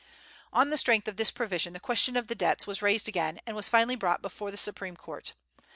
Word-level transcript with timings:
On 0.51 0.71
the 0.71 0.79
strength 0.79 1.07
of 1.07 1.17
this 1.17 1.29
provision, 1.29 1.73
the 1.73 1.79
question 1.79 2.17
of 2.17 2.25
the 2.25 2.33
debts 2.33 2.65
was 2.65 2.81
raised 2.81 3.07
again, 3.07 3.39
and 3.45 3.55
was 3.55 3.69
finally 3.69 3.95
brought 3.95 4.23
before 4.23 4.49
the 4.49 4.57
Supreme 4.57 4.95
Court. 4.97 5.35